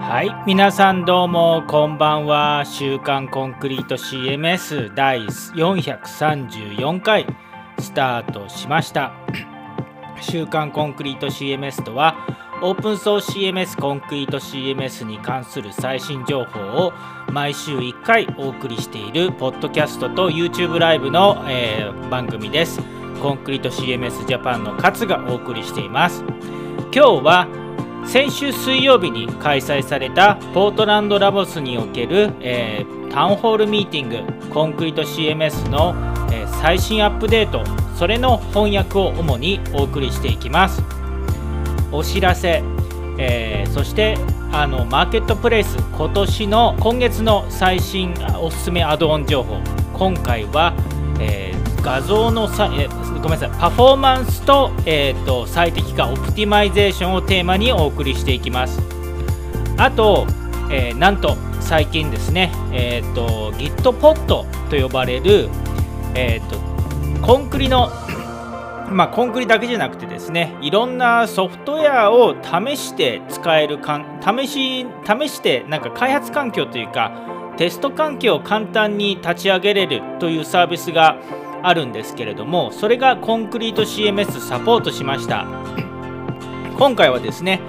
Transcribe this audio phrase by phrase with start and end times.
[0.00, 2.64] はい皆さんどうもこんばんは。
[2.64, 7.26] 週刊コンクリート CMS 第434回
[7.78, 9.12] スタートしました。
[10.22, 12.16] 週刊コンクリート CMS とは
[12.66, 16.94] オープンソース CMS コンクリート CMS に関する最新情報を
[17.30, 22.80] 毎週1回お送りしているポッドキャストと YouTube ライブの、えー、番組です。
[23.20, 26.24] コンクリート CMS ジャパンの勝がお送りしています。
[26.90, 27.48] 今日は
[28.06, 35.94] 先週水曜日に開催されたポートランドラボスにおける、えー、タウンホールミーティングコンクリート CMS の、
[36.32, 37.62] えー、最新アップデート
[37.94, 41.03] それの翻訳を主にお送りしていきます。
[41.94, 42.62] お知らせ、
[43.18, 44.18] えー、そして
[44.50, 49.58] あのマーケットプレイス今年の今月の最新おすすめアドオン情報。
[49.92, 50.74] 今回は、
[51.20, 58.80] え画像のさ、えごめんなさいパフォーマンスと,、えーと、最適化オプティマイゼーションをテーマにお送りしていきます。
[59.76, 60.26] あと、
[60.70, 65.48] えー、なんと最近ですね、えーと、Gitpod と呼ばれる、
[66.14, 66.56] えーと、
[67.24, 67.88] コンクリの
[68.90, 77.12] まあ、コンクリだけじゃなくてですねいろんなソフトウェアを試して使えるかん試し試してなんか開発環境というか
[77.56, 81.16] テスト環境を簡単に立ち上げれるというサービスが
[81.62, 85.46] あるんですけれどもそれがコンクリート CMS サポートしました。
[86.78, 87.60] 今回はですね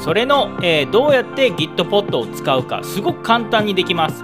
[0.00, 4.22] それの、えー、どうやって Gitpod を使うかすごく簡単にできます、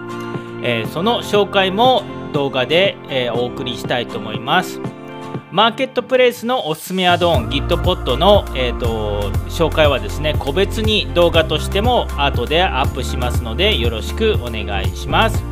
[0.63, 2.03] えー、その紹介も
[2.33, 4.81] 動画で、えー、お送りしたいと思います。
[5.53, 15.43] マーケットプレイスのおすすめアドオン Gitpod の、えーと、紹介はですね個別に動画としても後でアップしますのでよろしくお願いします。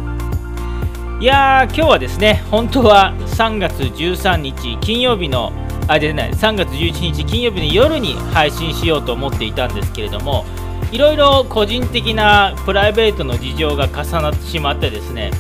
[1.21, 5.53] いやー今日はですね本当は3月13日金曜日の
[5.89, 10.45] あ出ない3月11日金曜日の夜に配信しようと思っていたんですけれども
[10.93, 15.33] いろいろ個人的なプライベートの事情が重なってしまってですね、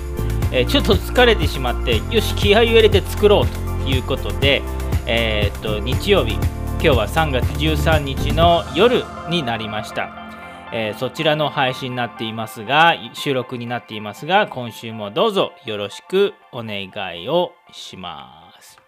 [0.50, 3.67] えー、ちょっと疲れてしまってよし気合を入れて作ろうと。
[3.88, 4.62] いうことで、
[5.06, 10.28] えー、っと日曜日今日は3月13日の夜になりました
[10.70, 16.90] えー、そちらの配信になっていますが、収録になっていますが、今週もどうぞよろしくお願
[17.22, 18.78] いをします。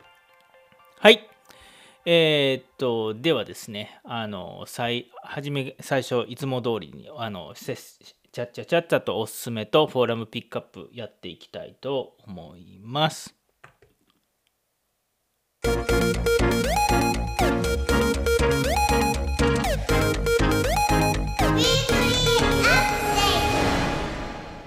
[0.99, 1.27] はい。
[2.05, 13.40] えー、っと、ではですね、あの、最、初め、最初、いつも通りに、あの、ちゃっちゃちゃっちゃとおすすめとフォーラムピックアップやっていきたいと思います。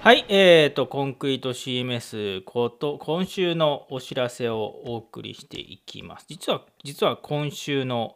[0.04, 6.26] はい、えーと、コンクリート CMS こと今週のお知らせをお送りしていきます。
[6.28, 8.14] 実は、実は今週の、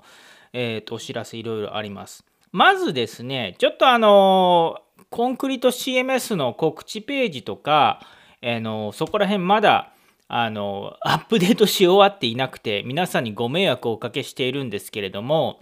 [0.53, 2.27] えーと、お知らせいろいろあります。
[2.53, 8.01] まずですね、ちょっとあのコンクリート CMS の告知ページとか、
[8.43, 9.95] あのそこら辺まだ
[10.29, 15.61] あのアップデートし終わっていなくて、皆さんにご迷惑をおかけしているんですけれども、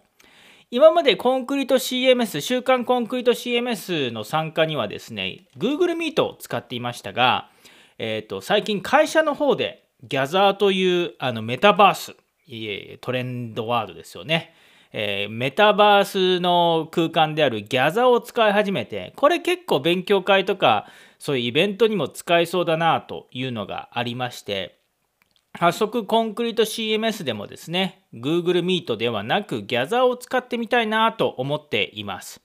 [0.72, 7.48] 今までコンクリート CMS、週刊コンクリート CMS の参加にはですね、Google Meet を使っていましたが、
[7.98, 12.16] えーと、最近会社の方で Gather というあのメタバース、
[13.00, 14.52] トレンドワードですよね。
[14.92, 20.86] えー、メタバースの空間である Gather を使い始めて、これ結構勉強会とか
[21.18, 24.78] そういうイベントにも使えそうだなというのがありまして、
[25.58, 32.42] 早速コンクリート CMS でもですね、Google Meet ではなく Gather を使ってみたいなと思っています。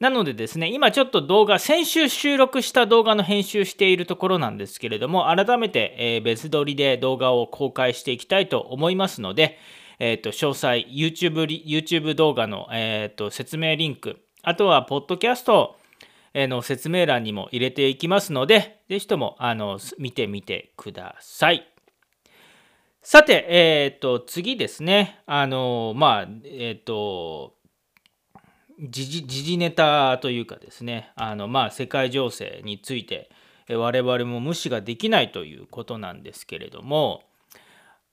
[0.00, 9.58] なのでですね、今ちょっと動画、先週収録した動画の編集しているところなんですけれども、改めて、別撮りで動画を公開していきたいと思いますので、
[9.98, 15.76] えー、と詳細 YouTube, YouTube 動画の、えー、と説明リンク、あとはポッドキャスト
[16.34, 21.68] の説明欄にも入れていきますので、ぜひともあの見てみてください。
[23.06, 25.20] さて、えっ、ー、と、次ですね。
[25.26, 27.54] あの、まあ、えっ、ー、と、
[28.80, 33.30] 時事時事ネタというかですね、あの、まあ、世界情勢について、
[33.68, 37.24] 我々も無視ができないということなんですけれども、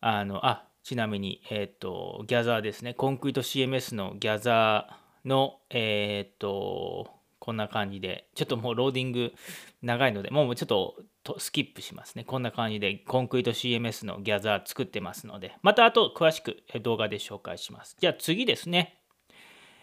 [0.01, 9.33] あの、あ、ちなみに、えっ、ー、と、ギャザーですね、 Concrete CMS の Gather の、えっ、と、こんな感じで、ちょっともうローディング
[9.81, 12.23] 長いので、もうちょっとスキップしますね。
[12.23, 17.97] こんな感じでコンクリート CMS のギャザー作ってますので、またあと詳しく動画で紹介します。
[17.99, 19.01] じゃあ次ですね。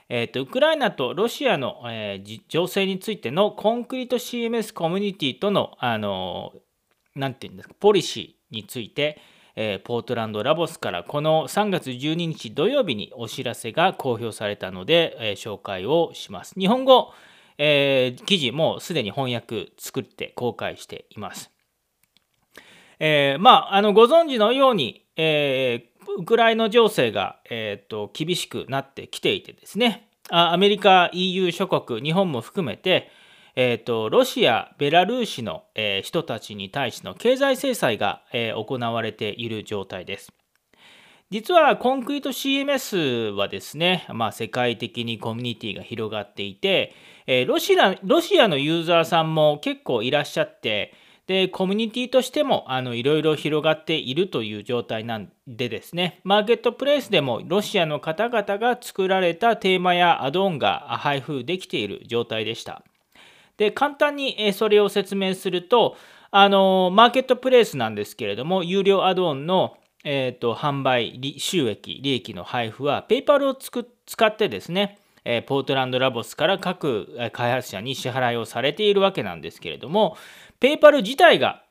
[0.08, 9.20] えーと、ウクライナとロシアの、えー、情勢についてのコンクリート CMS コミュニティとの、あのー、て言うんですか、ポリシーについて、
[9.60, 16.54] え、ポートランドラボスからこの3月12日土曜日にお知らせが公表されたので、え、紹介をします。
[16.56, 17.12] 日本語、
[17.58, 21.50] えー、記事もすでに翻訳作って公開しています。
[23.00, 33.10] えー、まあ、あのご存知のように、えウクライナ情勢が、えーと、厳しくなってきていてですねアメリカ EU 諸国日本も含めて、
[33.60, 40.32] えーと、ロシアベラルーシの、えー、人たちに対しての経済制裁が、えー、行われている状態です
[41.30, 46.94] 実はコンクリート CMS はですね、まあ、世界的にコミュニティが広がっていて、
[47.26, 50.94] えー、ロシアロシアのユーザーさんも結構いらっしゃって
[51.26, 62.82] で、コミュニティとしてもあのいろいろ広がっているという状態なんでですね、マーケットプレイスでもロシアの方々が作られたテーマやアドオンが配布できている状態でした。
[63.58, 65.96] で、簡単にそれを説明すると、
[66.30, 80.16] あのマーケットプレイスなんですけれども、有料アドオンのえーと、販売収益、利益の配布は、ペイパルを使ってですね、えポートランドラボスから各開発者に支払いをされているわけなんですけれども、
[80.60, 81.64] ペイパル自体が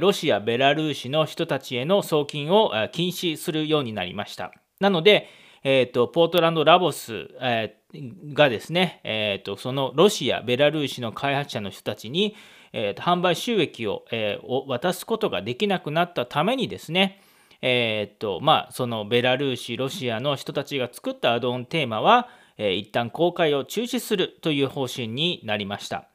[0.00, 4.52] ロシア、ベラルーシの人たちへの送金を禁止するようになりました。
[4.80, 5.28] なので、
[5.62, 7.83] えーと、ポートランドラボス、えー、
[8.32, 12.36] がですね、えーと、そのロシア、ベラルーシの開発者の人たちに、
[12.72, 17.20] えーと、販売収益を,、えー、を渡すことができなくなったためにですね、
[17.62, 26.08] えーとまあ、そのベラルーシ、ロシアの人たちが作ったアドオンテーマは、えー、一旦公開を中止するという方針になりました。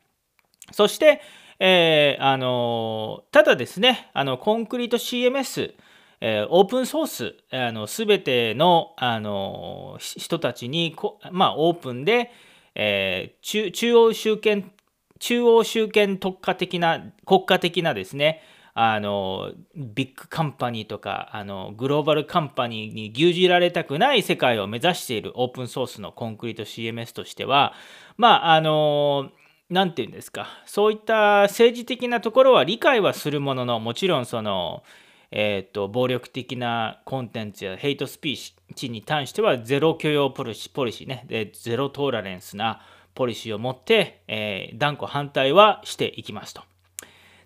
[0.71, 1.21] そして、
[1.59, 5.73] えー、あのただですね、あのコンクリート CMS、
[6.21, 10.95] オープンソース、あの全ての、あの人たちに
[11.31, 12.31] まあ、オープンで、
[12.75, 14.71] えー、中中央集権
[15.19, 18.41] 中央集権特化的な国家的なですね
[18.73, 27.73] あのビッグカンパニーとかあのグローバルカンパニーに牛耳られたくない世界を目指しているオープンソースのコンクリート CMS としては
[28.15, 29.31] まああの
[29.69, 34.83] 何て言うんですかそういった政治的なところは理解はするもののもちろんその
[35.31, 42.81] えーと、暴力的なコンテンツやヘイトスピーチに対してはゼロ許容ポリシーねでゼロトーラレンスな
[43.13, 46.63] ポリシーを持って、えー、断固反対はしていきますと。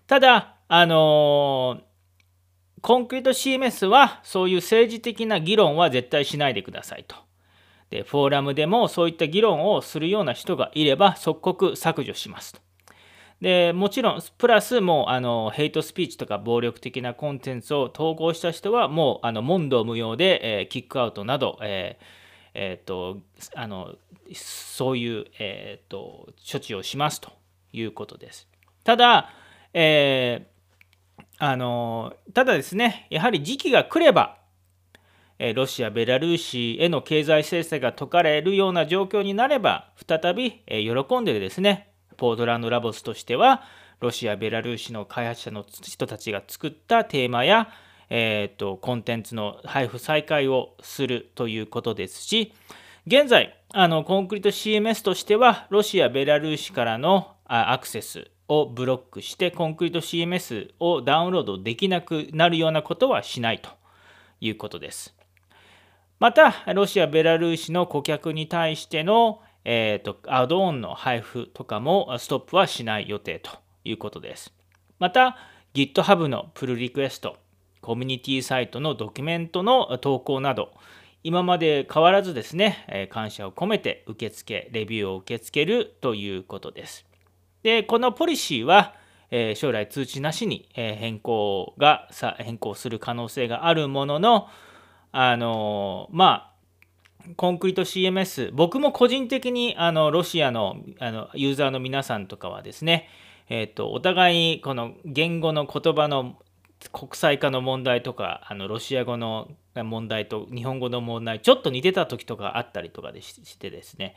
[0.06, 1.82] ただ、あのー、
[2.80, 7.16] コンクリート CMS はそういう政治的な議論は絶対しないでくださいと。
[7.90, 12.60] でフォーラムでもそういった議論をするような人がいれば即刻削除しますと。
[13.40, 22.04] でもちろんプラスもうあのヘイトスピーチとか暴力的なコンテンツを投稿した人はもうあの問答無用で、えー、キックアウトなど、えー
[22.54, 23.20] えーと、
[23.54, 23.96] あの
[24.32, 27.32] そういう、えーと、処置をしますと
[27.72, 28.48] いうことです。
[28.84, 29.30] ただ、
[29.72, 34.38] えー、あのただですねやはり時期が来れば
[35.54, 43.62] ロシア、ベラルーシへの経済制裁が解かれるような状況になれば、再び喜んでですね、ポートランドラボスとしては、
[44.00, 47.68] ロシア、ベラルーシの開発者の人たちが作ったテーマや、
[48.10, 52.52] えーと、コンテンツの配布再開をするということですし、
[53.06, 63.70] 現在、あのコンクリート CMS としては、ロシア、ベラルーシからのアクセスをブロックして、コンクリート CMS をダウンロードできなくなるようなことはしないと
[64.40, 65.14] いうことです。
[66.18, 73.50] また、ロシア、ベラルーシの顧客に対しての、えーと、アドオンの配布とかもストップはしない予定と
[73.84, 74.52] いうことです。
[74.98, 75.36] また、
[75.74, 77.36] GitHub のプルリクエスト、
[77.80, 80.72] コミュニティサイトのドキュメントの投稿など、
[81.22, 87.06] 今まで変わらずですね、感謝を込めて受付、レビューを受け付けるということです。
[87.62, 88.94] で、このポリシーは、
[89.56, 94.48] 将来通知なしに変更が変更する可能性があるものの、
[95.10, 96.53] あのまあ
[97.36, 103.08] コンクリート CMS 僕も個人的にあのロシアのあのユーザーの皆さんとかはですね、
[103.48, 106.36] えーと、お互いにこの言語の言葉の
[106.92, 114.16] 国際化の問題とかあのロシア語の問題と日本語の問題ちょっと似てた時とかあったりとかでしてですね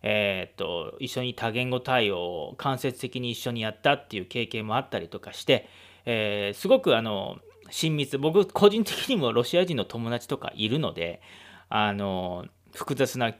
[0.00, 5.68] えーと、と一緒に多言語対応を間接的に一緒にやったっていう経験もあったりとかして、
[6.06, 7.38] えー、すごくあの
[7.70, 8.16] 親密。
[8.18, 11.20] 僕個人的にもロシア人の友達とかいるので
[11.68, 13.34] あの複雑な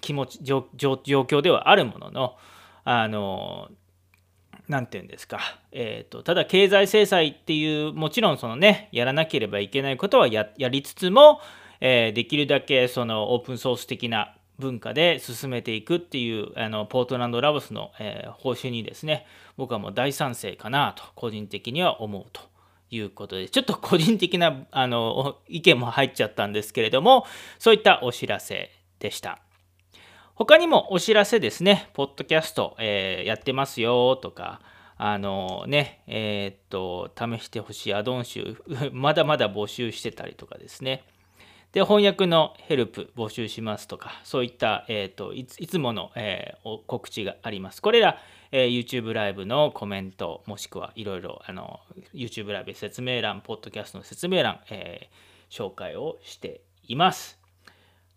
[0.00, 2.36] 気持ち状況ではあるものの
[2.84, 3.68] あの
[4.68, 5.40] 何て言うんですか、
[5.72, 11.40] えーと、ただ経済制裁っていうもちろんそのねやらなければいけないことはやりつつも、
[11.80, 22.40] えー、できるだけそのオープンソース的な文化で進めていくっていうあのポートランドラボスの、えー、方針にですね僕はもう大賛成かなと個人的には思うと。
[22.90, 27.26] いうことでちょっと個人的なあの意見も入っちゃったんですけれども
[27.58, 29.40] そういったお知らせでした。
[30.36, 34.60] 他にもお知らせですね、ポッドキャスト、えー、やってますよとか、
[34.98, 38.62] あのね、えー、っと、試してほしいアドオン集、
[38.92, 41.04] まだまだ募集してたりとかですね。
[41.76, 47.82] で、翻訳のヘルプ募集しますとか、そういった、えー、っといつもの、えー、告知があります。
[47.82, 48.16] これら、
[48.50, 51.42] え YouTube ライブのコメント、もしくはいろいろ
[52.14, 55.10] YouTube ライブ説明欄、ポッドキャストの説明欄、え
[55.50, 57.38] 紹介をしています。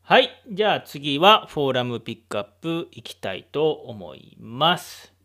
[0.03, 0.29] はい。
[0.49, 5.18] じゃあ次はフォーラムピックアップいきたいと思います。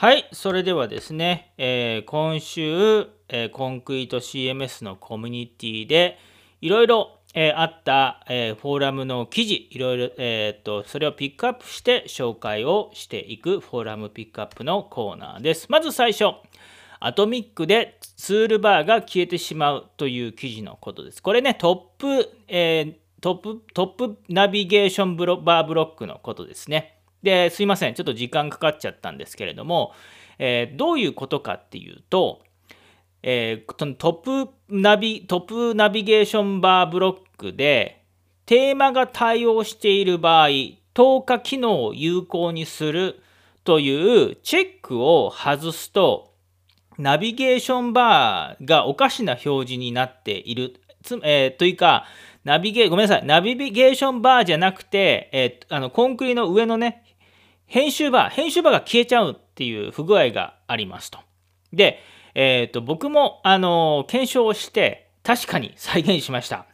[0.00, 6.16] はい、それではですね、えー、今週、えー、 Concrete CMS のコミュニティで
[6.62, 15.66] いろいろ、えー、あった、えフォーラムの記事、いろいろ、えっと、それをピックアップして紹介をしていくフォーラムピックアップのコーナーです。
[15.68, 16.32] まず最初、
[16.98, 21.22] Atomik でツールバーが消えてしまうという記事のことです。
[21.22, 21.76] これね、トッ
[22.22, 26.99] プ、えトップ、トップナビゲーションブロバーブロックのことですね。
[27.22, 27.94] で、すいません。
[27.94, 29.92] ちょっと時間かかっちゃったんですけれども、
[30.38, 32.42] えー、どういうことかっていうと、
[33.22, 34.12] えー、トッ
[34.46, 38.04] プナビ、トップナビゲーションバーブロックで、
[38.46, 40.48] テーマが対応している場合、
[40.94, 43.20] 透過機能を有効にする
[43.64, 46.32] というチェックを外すと、
[46.98, 50.80] ナビゲーションバーがおかしな表示になっている。
[51.02, 52.06] つえー、というか、
[52.44, 57.04] ナビゲー、ごめんなさい、ナビゲーションバーじゃなくて、えー、あのコンクリの上のね、
[57.70, 61.20] 編集バー、編集バーが消えちゃうっていう不具合がありますと。
[61.72, 62.00] で、
[62.34, 66.66] えっ、ー、と、僕も、あの検証をして、確かに再現しました。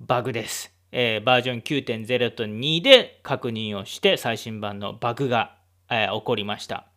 [0.00, 0.74] バグです。
[0.90, 5.54] えー、バージョン9.0.2で確認をして、最新版のバグが、
[5.88, 6.88] えー、起こりました。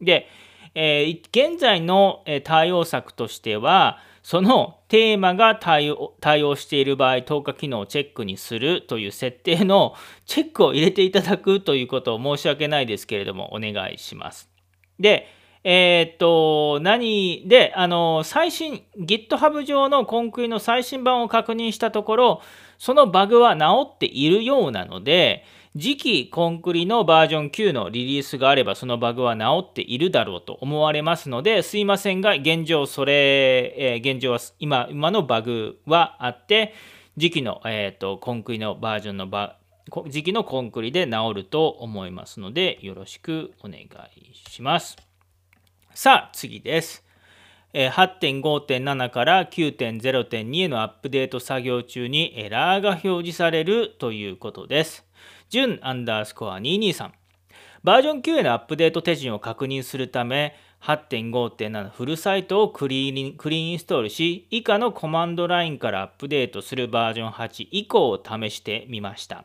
[0.00, 0.26] で、
[0.74, 3.98] えー、現在の対応策としては、
[4.30, 14.48] そのテーマが対応対応している場合、透過機能をチェックにするという設定のチェックを入れていただくということを申し訳ないですけれども、お願いします。
[15.00, 15.26] で、
[15.64, 22.42] えー、っと、何で、あの、最新、GitHub 上のコンクリの最新版を確認したところ、
[22.78, 25.44] そのバグは治っているようなので、
[25.78, 36.74] 次期コンクリのバージョン9のリリースがあればそのバグは治っているだろうと思われますのですいませんが現状それ、えー、現状は今今のバグはあって
[37.14, 39.58] 次期の、えーと、コンクリのバージョンのバ
[40.08, 43.88] 時期のコンクリで治ると思いますのでよろしくお願い
[44.50, 44.96] します。
[45.94, 47.04] さあ次です。
[47.72, 55.09] 8.5.7から9.0.2へのアップデート作業中にエラーが表示されるということです。
[55.50, 57.10] 準アンダースコア223。
[57.82, 69.44] バージョン9へのアップデート手順を確認するため、8.5.7フルサイトをクリーンクリーンインストールし、以下のコマンドラインからアップデートするバージョン8以降を試してみました。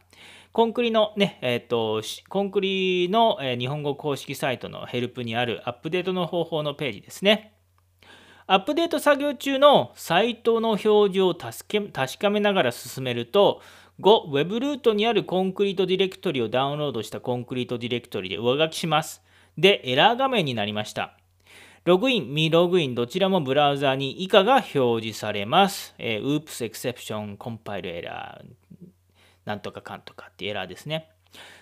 [0.51, 7.55] コンクリのね、えっ、ー、と、コンクリの、日本語公式サイトのヘルプにあるアップデートの方法のページですね。
[8.47, 13.59] アップデート作業中のサイトの表示を確かめながら進めると、
[14.01, 19.21] 5、Web ルートにあるコンクリートディレクトリをダウンロードしたコンクリートディレクトリで上書きします。
[19.57, 21.17] で、エラー画面になりました。
[21.85, 25.95] ログイン、未ログイン、どちらもブラウザに以下が表示されます。
[25.97, 28.43] えー、Oops, Exception, Compile Error
[29.45, 31.14] なんとかかんとかってエラーですね。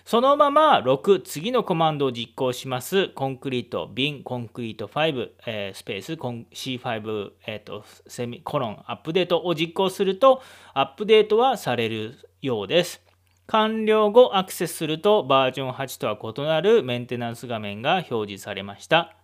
[0.04, 3.08] そのまま6、次のコマンドを実行します。
[3.08, 10.42] コンクリート、bin、コンクリート5、えー、スペース、C5、えーと、セミコロン、アップデートを実行すると、
[10.74, 13.00] アップデートはされるようです。
[13.46, 19.16] 完了後アクセスするとバージョン8とは異なるメンテナンス画面が表示されました。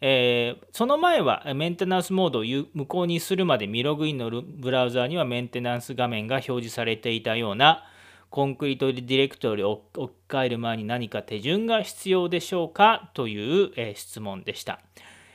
[0.00, 7.84] えー、その前はメンテナンスモードを無効にするまで未ログインのブラウザーにはメンテナンス画面が表示されていたような
[8.32, 13.10] コンクリートディレクトリを置き換える前に何か手順が必要でしょうか？
[13.12, 14.80] という、え、質問でした。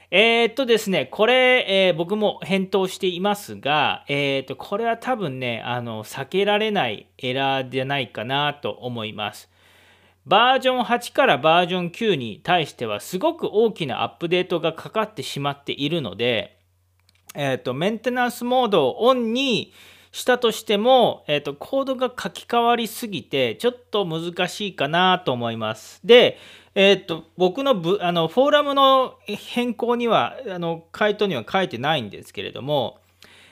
[0.10, 9.52] えー、っとですね、これ、えー、僕も返答していますが、えー、っと、これは多分ね、あの、避けられないエラーじゃないかなと思います。
[10.26, 16.58] バージョン8からバージョン9に対してはすごく大きなアップデートがかかってしまっているので、
[17.36, 19.72] えっと、メンテナンスモードをオンに
[20.12, 26.00] したとしても、えーと、コードが書き換わりすぎてちょっと難しいかなと思います。
[26.04, 26.38] で、
[26.76, 33.00] えーと、僕のブあのフォーラムの変更にはあの回答には書いてないんですけれども、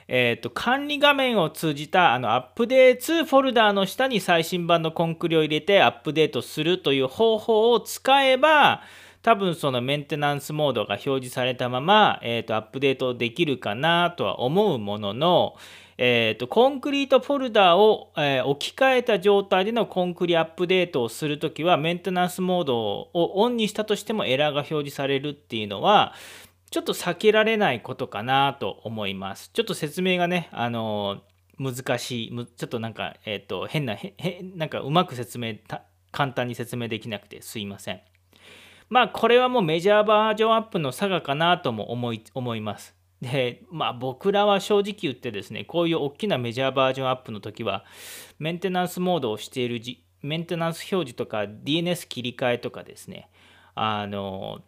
[0.08, 8.84] えーと、管理画面を通じたあのアップデートフォルダーの下に最新版のコンクリを入れてアップデートするという方法を使えば
[9.26, 15.56] 多分そのメンテナンスモードが表示されたまま、えーと、アップデートできるかなとは思うものの、
[15.98, 26.14] えーと、コンクリートフォルダを、えー、置き換えた状態でのコンクリアップデートをするときはメンテナンスモードをオンにしたとしてもエラーが表示されるっていうのは
[26.70, 29.50] ちょっと避けられないことかなと思います。
[29.54, 35.56] ちょっと説明がね、あのー、難しい、ちょっとなんか、えっ、ー、と、変な、へなんかうまく説明、
[36.12, 38.02] 簡単に説明できなくてすいません。
[38.90, 42.96] まあこれはもうメジャーバージョンアップの差がかなとも思い思います。
[43.22, 47.86] でまあ僕らは正直言ってですねこういう大きなメジャーバージョンアップの時は
[48.40, 49.82] メンテナンスモードをしている
[50.22, 53.30] メンテナンス表示とか DNS 切り替えとかですね
[53.74, 54.62] あの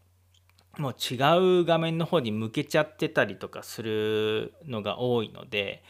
[0.77, 5.83] もう違う画面の方に向けちゃってたりとかするのが多いので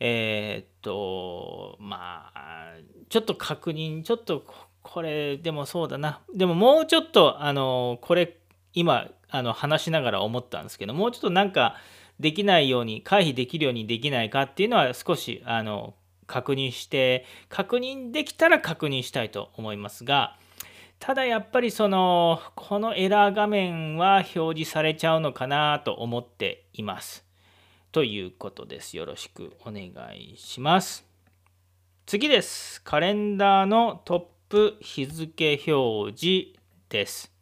[0.00, 2.74] えー、っとまあ
[3.08, 4.44] ちょっと確認ちょっと
[4.82, 6.20] これでもそうだな。
[6.34, 8.36] でももうちょっとあのこれ
[8.74, 11.76] 今あの話しながら思ったんですけどもうちょっとなんか
[12.20, 15.94] できないように回避できるようにできないかっていうのは少しあの
[16.26, 20.36] 確認して確認できたら確認したいと思いますが
[20.98, 27.26] ただやっぱりそのこのエラー画面は表示されちゃうのかなと思っています。
[27.92, 28.96] ということです。
[28.96, 31.04] よろしくお願いします。
[32.06, 32.82] 次です。
[32.82, 37.33] カレンダーのトップ日付表示です。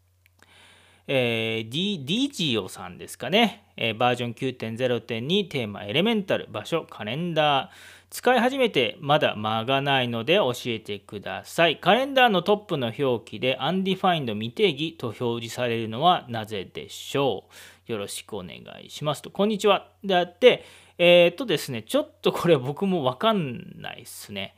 [1.09, 8.02] えー、D、d g o さんですかね、えー、バージョン9.0.2テーマエレメンタル場所カレンダー。
[8.12, 11.80] 使い始めてまだ間がないので教えてください。
[11.80, 17.44] カレンダーのトップの表記で Undefined 未定義と表示されるのはなぜでしょ
[17.88, 17.90] う。
[17.90, 19.31] よろしくお願いしますと。
[19.31, 19.88] こんにちは。
[20.05, 20.62] であって
[20.98, 24.55] えー、っとですねちょっとこれ僕もわかんないですね。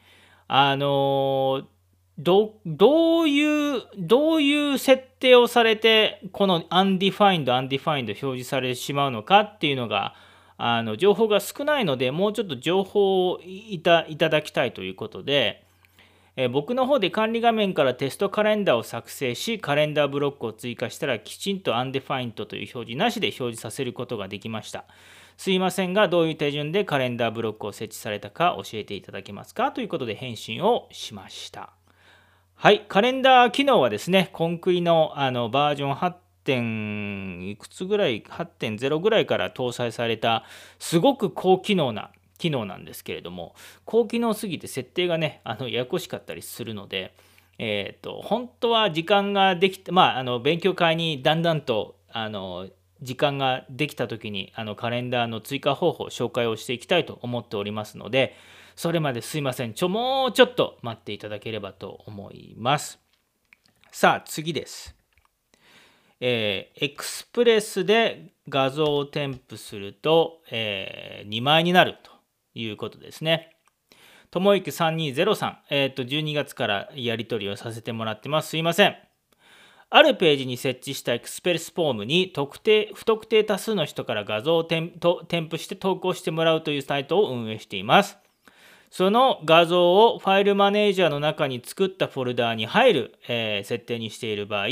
[0.49, 1.74] あのー
[2.19, 10.15] どどういうどういう設定をされてこの undefined undefined 表示されてしまうのかっていうのが
[10.57, 15.65] あの情報が少ないのでもうちょっと情報をいただきたいということで、
[16.37, 24.85] え僕の方で管理画面からテストカレンダーを作成しカレンダーブロックを追加したらきちんと undefined という表示なしで表示させることができました。
[25.37, 29.73] すいませんがどういう手順でカレンダーブロックを設置されたか教えていただけますか？
[29.73, 31.73] ということで返信をしました。
[32.57, 36.15] はい、カレンダー機能はですね、コンクリのあのバージョン8
[36.47, 40.45] いくつぐらい8.0ぐらいから搭載された、
[40.79, 47.15] すごく高機能な機能なんですけれども、高機能すぎて設定がね、あのややこしかったりするので、
[47.59, 52.69] えーと、本当は時間ができて、まあ、あの勉強会にだんだんとあの
[53.01, 58.35] 時間ができた時にあのカレンダーの追加方法を紹介をしていきたいと思っておりますので、
[58.77, 59.75] それまですいません。
[59.75, 62.99] ちょ、もうちょっと待っていただければと思います。
[63.91, 64.97] さあ、次です。
[66.21, 72.11] えー、 Express で画像を添付すると、えー、2枚になると
[72.55, 73.57] いうことですね。
[74.31, 78.49] ともいく3203、えっ、ー、と、12月からやり取りをさせてもらってます。
[78.49, 78.97] すいません。
[79.91, 88.19] あるページに設置した Express フォームに特定不特定多数の人から画像を添付して投稿してもらうというサイトを運営しています。
[88.97, 94.67] その画像をファイルマネージャーの中に作ったフォルダーに入る、えー、設定にしている場合、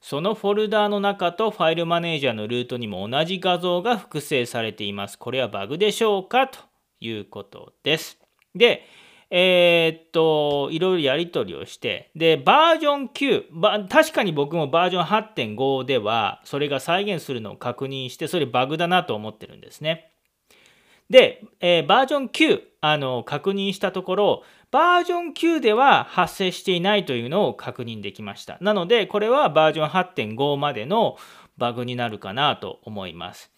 [0.00, 5.18] そのフォルダーの中とファイルマネージャーのルートにも同じ画像が複製されています。
[5.18, 6.48] これはバグでしょうか？
[6.48, 6.58] と
[7.00, 8.18] いうことです。
[8.54, 8.82] で、
[9.28, 20.15] えー、っと、いろいろやり取りをして、で、バージョン9、確かに僕もバージョン8.5では、それが再現するのを確認して、それバグだなと思ってるんですね。
[21.10, 28.58] で、えー、バージョン9あの確認したところバージョン9では発生していないというのを確認できました。
[28.60, 31.16] なのでこれはバージョン8.5までの
[31.56, 33.50] バグになるかなと思います。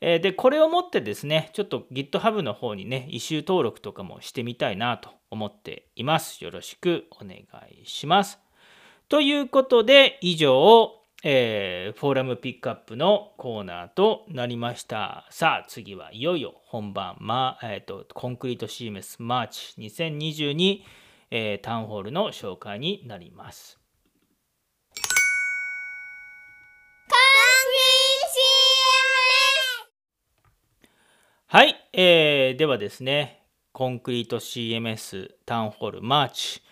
[0.00, 6.42] えでこれをもってですねちょっと GitHub の方にね issue 登録とかもしてみたいなと思っています。
[6.44, 7.38] よろしくお願
[7.70, 8.38] いします。
[9.08, 15.26] ということで以上えー、フォーラムピックアップのコーナーとなりました。
[15.30, 20.82] さあ、次はいよいよ本番、まえーと、 Concrete CMS March 2022、
[21.32, 23.80] えー、タウンホールの紹介になります。
[31.48, 36.62] はい、えー、ではですね、コンクリート CMS タウンホールマーチ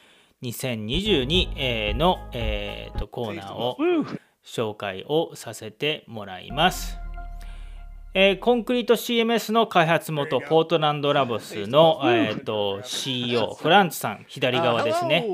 [0.42, 3.76] 2022、えー、の、えー、とコーナーを
[4.46, 6.98] 紹介をさせてもらいます。
[8.18, 15.28] えー、コンクリート CMS の開発元ポートランドラボスの、えーと、CEO フランツさん左側ですね。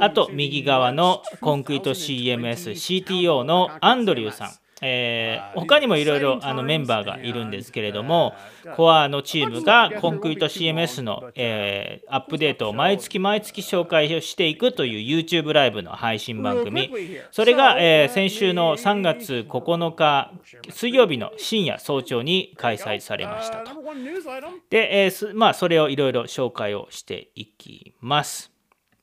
[0.00, 4.50] あと右側のコンクリート CMSCTO のアンドリューさん
[4.82, 8.34] えー、他にもいろいろメンバーがいるんですけれども、
[8.76, 16.90] コアのチームがコンクリート CMS の、えー、アップデートを毎月毎月紹介をしていくという YouTube ライブの配信番組、
[17.30, 20.32] それが、えー、先週の3月9日
[20.70, 23.70] 水曜日の深夜早朝に開催されましたと。
[24.68, 28.52] で、えーまあ、それをいろいろ紹介をしていきます。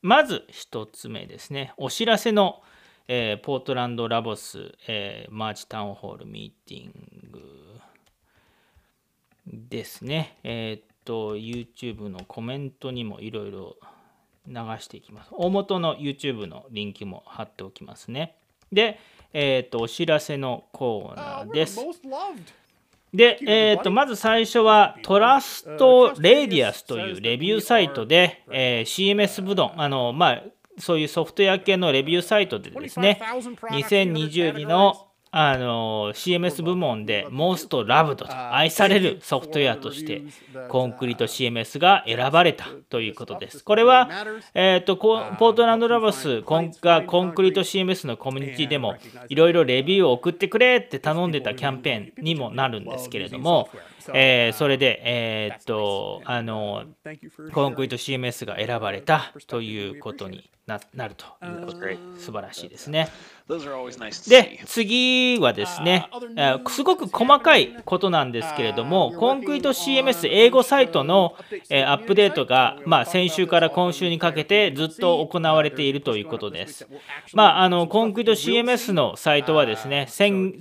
[0.04, 2.62] まず1つ目ですね、お知らせの
[3.08, 7.42] えー、 PortlandLabs、えー、 March Town Hall Meeting
[9.48, 10.38] ですね。
[10.44, 13.76] えー、っと、YouTube のコメントにもいろいろ
[14.48, 15.30] 流していきます。
[15.32, 18.36] 大元の YouTube のリンクも貼っておきますね。
[18.72, 19.00] で、
[19.34, 21.80] えっと、お知らせのコーナーです。
[23.14, 30.44] で、えー、とまず最初は TrustRadius というレビューサイトで、えー、CMS ブドン、あのまあ、
[30.78, 40.22] そういうソフトウェア系のレビューサイトでですね、2022のあの CMS 部門で Most Loved と愛される ソフトウェアとして
[40.70, 43.64] コンクリート CMS が選ばれたということです。
[43.64, 44.08] これは、
[44.54, 48.96] えーと、ポートランドラボスがコンクリート CMS のコミュニティでも
[49.28, 53.70] いろいろレビューを送ってくれって頼んでたキャンペーンにもなるんですけれども、
[54.14, 56.84] えー、それで、えー、っとあの
[57.54, 63.10] コンクリート CMS が選ばれたということになるということで素晴らしいですね。
[64.30, 66.08] で、次はですね、
[66.70, 71.36] すごく細かいことなんですけれども、コンクリート CMS 英語サイトの
[71.70, 76.88] アップデートが、まあ、先週から今週にかけてずっと行われているということです。
[77.34, 80.08] まあ、あのコンクリート CMS のサイトはですね、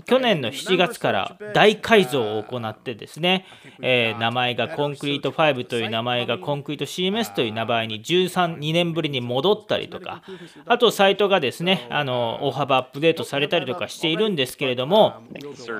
[0.04, 3.46] 去年の7月から大改造を行ってですね、
[3.80, 10.22] えー、名前がコンクリート5という名前がコンクリート CMS という名前に13、2年ぶりに戻ったりとか、
[10.66, 15.22] あとサイトがですね、あの大幅アップデートされたりとかしているんですけれども、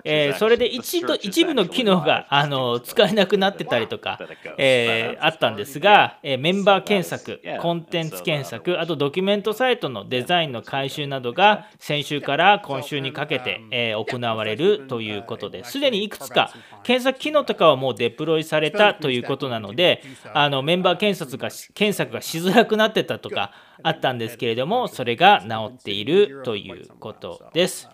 [0.05, 4.19] えー、それで一度一部の機能が あの使えなくなってたりとか、
[4.59, 16.53] えー、あったんですが、えー、メンバー検索、コンテンツ検索、あとドキュメントサイトのデザインの改修などが先週から今週にかけて、えー、行われるということですでにいくつか
[16.83, 20.03] 検索機能とかはもうデプロイされたということなので、
[20.35, 23.53] あのメンバー検索が検索がしづらくなってたとか
[23.83, 27.89] あったんですけれども、それが治っているということです。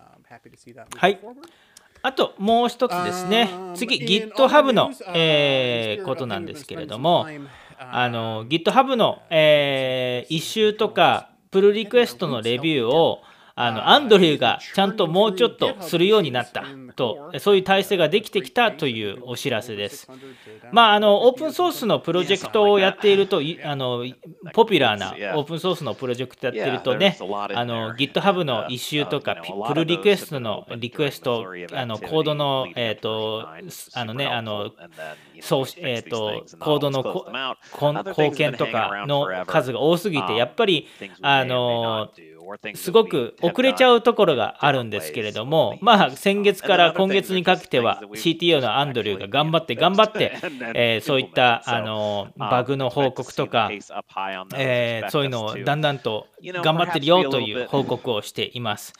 [0.95, 1.19] はい。
[2.01, 7.27] あともう一つですね、次、GitHub の、えー、ことなんですけれども、
[7.77, 13.21] あの GitHub の、えー、イシューとか、プルリクエストのレビューを
[13.61, 16.63] あのアンドリューがちゃんともうちょっとするようになった
[16.95, 20.07] とそういう体制ができてきたというお知らせです。
[20.71, 24.05] まあ、あのオープンソースのプロジェクトをやっているとあの
[24.53, 29.35] ポピュラーなオープンソースのプロジェクトやっているとねあの GitHub のイシューとか
[29.67, 33.45] プルリクエストのリクエストあのコードのえっ、ー、と
[33.93, 34.71] あのねあの
[35.41, 37.03] そうえっ、ー、とコードの
[38.05, 40.87] 貢献とかの数が多すぎてやっぱり
[41.21, 42.09] あの
[42.75, 50.33] すごく遅れちゃうところがあるんですけれども、まあ、先月から今月にかけては CTO のアンドリューが頑張って頑張って、
[50.75, 53.69] えー、そういったあのバグの報告とか、
[54.55, 58.93] えー、そういうのをだんだんと頑張ってるよという報告をしています。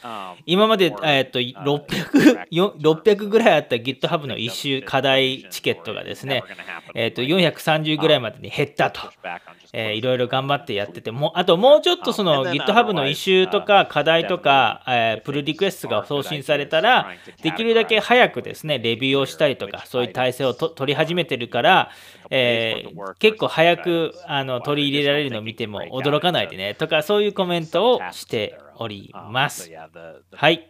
[0.45, 6.43] 今まで、えー、っと 600, 600ぐらいあった GitHub の一周課題チケットがですね、
[6.95, 9.01] えー、っと430ぐらいまでに減ったと、
[9.73, 21.91] えー、いろいろ頑張ってやっててもあともうちょっとその GitHub の一周とか課題とか、えー、プルリクエストが送信されたらできるだけ早くですねレビューをしたりとかそういう体制を取り始めてるから、
[22.29, 29.69] えー、結構早くあの取り入れられるのを見ても驚かないでねとかそういうコメントをしております。
[30.31, 30.68] はい。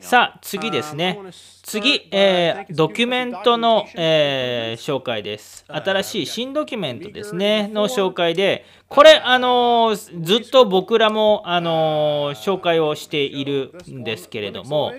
[0.00, 1.18] さあ、次ですね。
[1.62, 5.66] 次、えー、ドキュメントの、えー、紹介です。
[5.68, 14.92] 新しい新ドキュメントですね、の紹介で、これ、あのー、ずっと僕らも、あの紹介をしているんですけれども、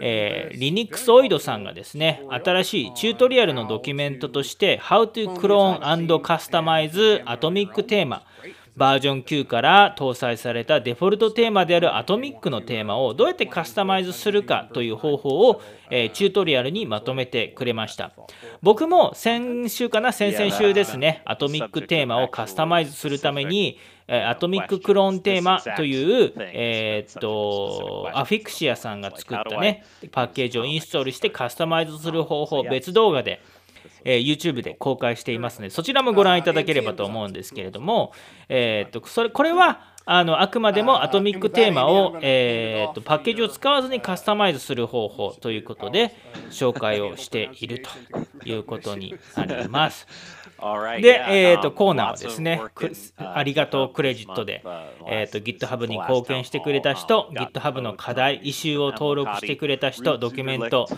[0.00, 8.20] えー、Linux オイドさんがですね、新しいチュートリアルのドキュメントとして、How to Clone and Customize Atomic Theme
[8.76, 18.12] バージョン9から搭載されたデフォルトテーマであるアトミックのテーマをどうやってカスタマイズするかという方法を、えー、チュートリアルにまとめてくれました。
[18.62, 33.40] 僕も先週かな先々週ですねアトミックテーマをカスタマイズするためにアトミッククローンテーマという、えー、っと、アフィクシアさんが作ったね、パッケージをインストールしてカスタマイズする方法、別動画で、
[34.04, 38.12] えー、YouTube で公開していますので、そちらもご覧いただければと思うんですけれども、
[38.48, 46.14] えー、っと、それ、これは、あのあくまでもアトミックテーマを、えー、とパッケージを使わずにカスタマイズする方法ということで
[46.50, 50.06] 紹介をしているということになります。
[51.00, 52.60] で、えー、とコーナーはですね、
[53.18, 54.62] ありがとうクレジットで、
[55.08, 60.88] えー、と GitHub に貢献してくれた人、GitHub の課題、イシューを登録してくれた人、ドキュメント、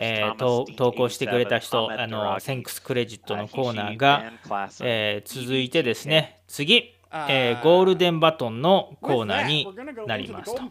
[0.00, 4.32] えー、と投稿してくれた人、あのセンクスクレジットのコーナーが、
[4.80, 6.94] えー、続いてですね、次。
[7.12, 9.66] えー、ゴールデンバトンのコーナーに
[10.06, 10.62] なりますと。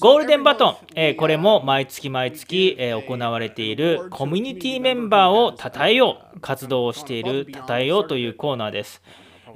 [0.00, 9.02] ゴールデンバトン、えー、これも毎月毎月、えー、行われているコミュニティメンバーを称えよう、活動をしている称えようというコーナーです。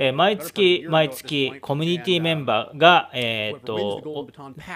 [0.01, 4.29] えー、毎月毎月コミュニティメンバーが、えーと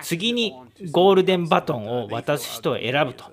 [0.03, 0.53] 次に
[0.91, 3.32] ゴールデンバトンを渡す人を選ぶと。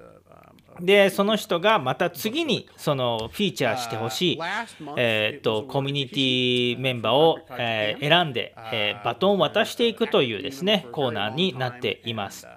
[0.82, 4.40] でその人がまた次にそのフィーチャーしてほしい、
[4.98, 12.48] えー、とコミュニティメンバーを、えー、選んで、えー、バトンを渡していくというですねコーナーになっています。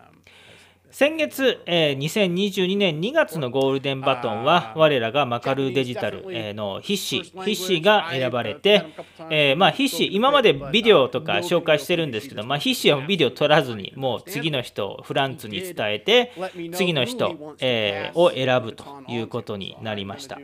[0.92, 8.85] 先月、えー、2022年2月のゴールデンバトンは我らがマカルデジタル、えー、の筆詞筆詞が選ばれて、
[9.31, 16.33] えー、まあ筆詞今までビデオとか紹介してるんですけど、まあ、筆詞はビデオ撮らずにもう次の人フランツに伝えて
[16.74, 20.38] 次の人、えー、を選ぶということになりました。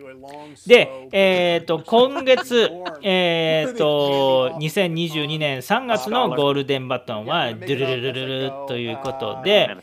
[0.66, 2.70] で、えーと、今月、
[3.02, 9.76] えーと、2022年3月のゴールデンバトンはドゥルルルルルということで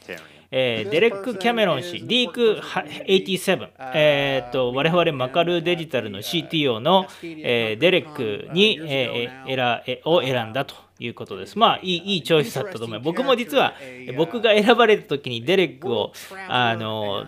[0.57, 11.59] えー、デレック・キャメロン氏、ディーク87、えーと、我々マカルデジタルの CTO の、えー、デレックに、えー、選を選んだということです。
[11.59, 13.05] まあいいいいチョイスだったと思います。
[13.05, 13.73] 僕も実は
[14.15, 16.13] 僕が選ばれた時にデレックを
[16.47, 17.25] あの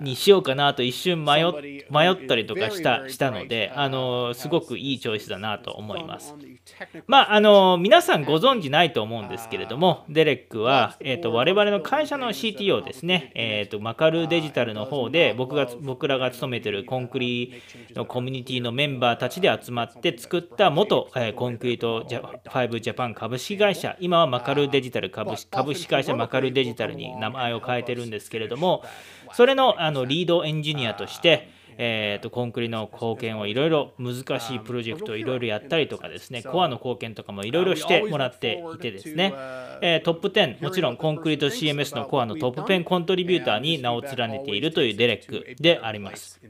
[0.00, 1.42] にしようかなと一瞬迷
[1.90, 6.36] 迷ったりとかしたしたのであのすごくいいチョイスだなと思います。
[7.06, 17.62] まああの皆さんご存知ないと思うんですけれどもデレックは、えーと、我々の会社の CTO ですね、えーと、マカルデジタルの方で僕が僕らが勤めてるコンクリ
[17.96, 28.84] のコミュニティのメンバーたちで集まって作った元、えー、 concrete5 ジャパン株式会社、今はマカルデジタル株株式会社マカルデジタルに名前を変えてるんですけれども、
[29.32, 39.32] それのあのリードエンジニアとして、えーと、コンクリの貢献をいろいろ難しいプロジェクトをいろいろやったりとかですね、コアの貢献とかもいろいろしてもらっていてですね、
[39.80, 46.40] えー、トップ10、もちろんコンクリート CMS のコアのトップ10コントリビューターに名を連ねているというデレックであります。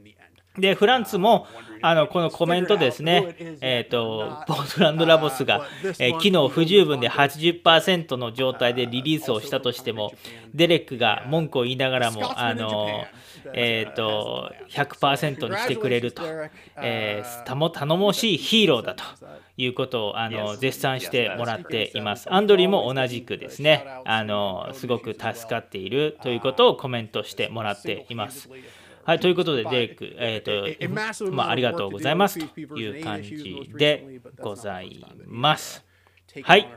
[0.57, 1.47] で、フランツも、
[1.81, 5.65] あの、このコメントですね、えっ、ー、と、 PortlandLabs が、
[5.99, 10.13] えー、機能不十分で80%の状態でリリースをしたとしても、
[10.53, 13.05] デレックが文句を言いながらも、あの、
[13.53, 16.23] えっ、ー、と、100%にしてくれると、
[16.77, 19.03] えー、頼もしいヒーローだと
[19.57, 22.31] いうことを、あの、絶賛してもらっています。
[22.33, 28.49] アンドリーも同じくですね、あの、すごく助かっているということをコメントしてもらっています。
[29.03, 32.39] はい、ということで、デレック、えーとまあ、ありがとうございます。
[32.47, 35.88] という感じでございます。
[36.43, 36.67] はい。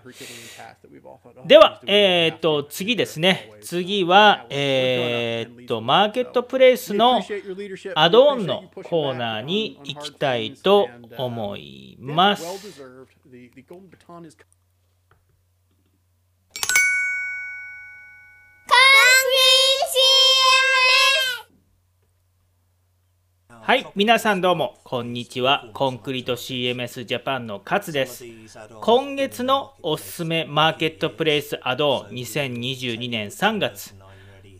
[1.46, 3.52] では、えっ、ー、と、次ですね。
[3.60, 7.22] 次は、えっ、ー、と、マーケットプレイスの
[7.94, 10.88] アドオンのコーナーに行きたいと
[11.18, 12.44] 思います。
[23.60, 25.68] はい、皆さんどうも、こんにちは。
[25.74, 28.24] コンクリート CMS ジャパンの勝です。
[28.80, 33.94] 今月のおすすめマーケットプレイスアドオン2022年3月。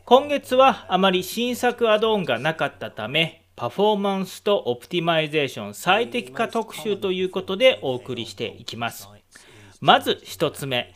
[0.05, 9.09] 今月はあまり新作アドオンがなかったため、パフォーマンスとオプティマイゼーション最適化特集ということでお送りしていきます。
[9.81, 10.94] まず1つ目。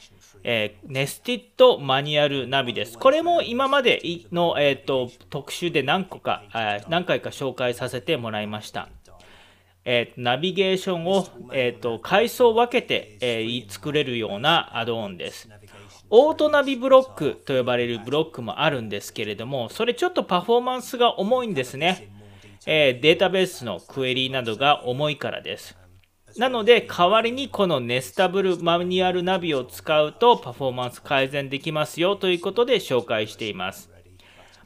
[0.49, 2.97] えー、 Nested Manual Nav です。
[2.97, 8.89] これも今までの、えーと、特集で何個か、え、何回か紹介させてもらいました。
[9.85, 15.49] えー、ナビゲーションを、えーと、階層を分けて、えー、作れるようなアドオンです。
[16.11, 22.09] オートナビブロックと呼ばれるブロックもあるんですけれども、それちょっとパフォーマンスが重いんですね。
[22.67, 25.77] えー、データベースのクエリーなどが重いからです。
[26.38, 33.90] なので代わりにこのネスタブルマニュアルナビを使うとパフォーマンス改善できますよということで紹介しています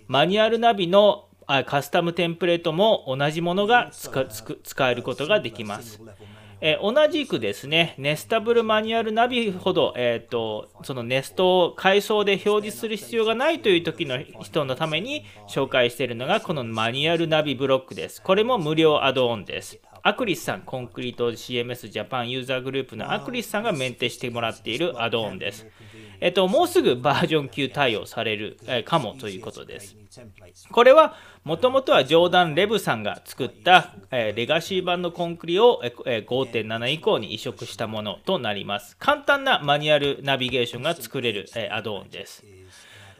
[0.09, 1.29] マニュアルナビの
[1.67, 6.01] カスタムテンプレートも同じものが使えることができます
[6.63, 18.21] え、同じくですね、 Nestable Manual Nav ほど、えーと、そのネストを階層で表示する必要がないという時の人のために紹介しているのがこの Manual Nav ブロックです。
[18.21, 19.81] これも無料アドオンです。
[20.03, 25.67] アクリスさん、 Concrete CMS ジャパンユーザーグループのアクリスさんがメンテしてもらっているアドオンです。
[26.21, 29.97] えっと、もうすぐバージョン9対応される、えかもということです。
[30.71, 38.97] これはもともとはジョーダン・レブさんが作った、えレガシー版のコンクリを、え5.7以降に移植したものとなります。
[38.99, 42.45] 簡単なマニュアルナビゲーションが作れる、えアドオンです。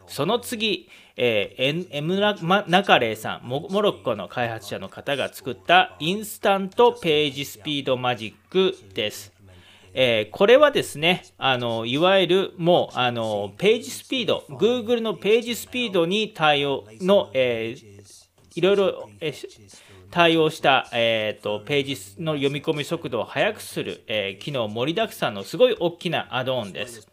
[0.07, 9.33] その次、えー、エムナカレーさんモ、モロッコの開発者の方が作ったインスタントページスピードマジックです。
[9.93, 18.01] えー、これはですね、あのいわゆるもうあのページスピード、Google のページスピードに対応の、えー、
[18.55, 19.69] いろいろ、えー、
[20.09, 27.09] 対応した、えーと、ページの読み込み速度を速くする、えー、機能盛りだくさんのすごい大きなアドオンです。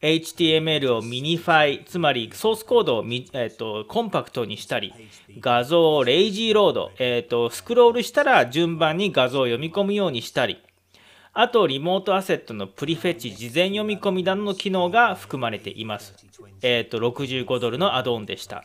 [0.00, 4.92] HTML を minify、つまりソースコードをえーと、コンパクトにしたり、
[5.40, 10.62] 画像を lazy load、えーとスクロールしたら順番に画像を読み込むようにしたり、
[11.40, 16.14] あと、 remote asset の prefetch 事前読み込みなどの機能が含まれています。
[16.62, 18.64] えっ、ー、と、65ドルのアドオンでした。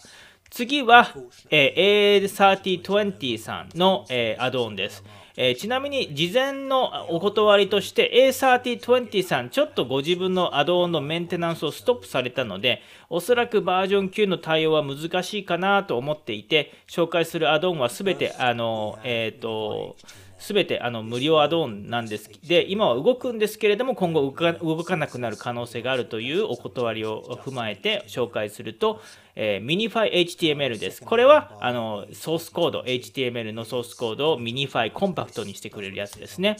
[0.50, 1.13] 次は、
[1.52, 5.04] えー、A3020 さんの、えー、アドオンです。
[5.36, 19.96] えー、ちなみに事前のお断りとして A3020 さんちょっとご自分のアドオンのメンテナンスをストップされたのでおそらくバージョン9の対応は難しいかなと思っていて紹介するアドオンは全てあのえっ、ー、と
[20.43, 22.29] すべてあの無料アドオンなんです。
[22.45, 29.01] で、今は動くんですけれども、今後動かなくなる可能性があるというお断りを踏まえて紹介すると、
[29.38, 31.01] えー、 Minify HTML です。
[31.01, 36.58] これはあのソースコード、HTML のソースコードを minify コンパクトにしてくれるやつですね。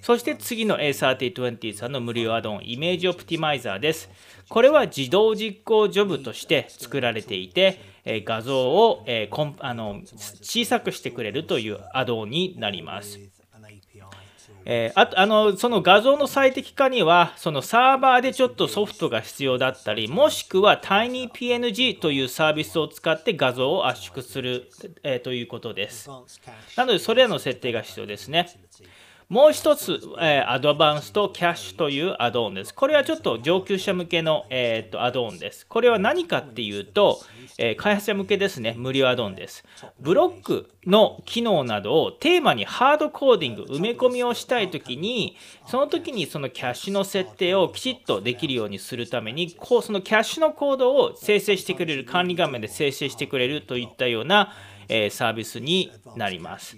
[0.00, 4.08] そして次の A3020 さんの無料アドオン、 Image Optimizer です。
[4.48, 10.00] これは自動実行ジョブとして作られていて、え画像を、えー、あの
[10.42, 13.20] 小さくしてくれるというアドオンになります。
[14.70, 24.68] えー、ああのその画像の最適化にはそのサーバーでちょっとソフトが必要だったりもしくは TinyPNG というサービスを使って画像を圧縮する、
[25.04, 26.10] えー、ということです
[26.76, 28.48] なのでそれらの設定が必要ですね
[29.28, 32.72] もう一つ、えー、アドバンスとキャッシュというアドオンです。
[32.72, 35.66] これはちょっと上級者向けの、えー、とアドオンです。
[35.66, 37.20] これは何かっていうと、
[37.58, 39.66] えー、開発者向けですね、無料アドオンです。
[40.00, 45.36] ブロックの機能などをテーマにハードコーディング、埋め込みをしたいときに、
[45.66, 54.54] その時にそのキャッシュの設定をきちっとできるようにするために、こうそのキャッシュのコードを生成してくれる、管理画面で生成してくれるといったような、
[54.88, 56.76] えサービスになります。